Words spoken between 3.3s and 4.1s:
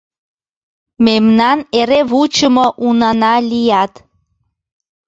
лият.